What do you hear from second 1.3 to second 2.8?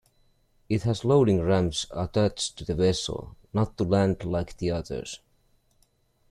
ramps attached to the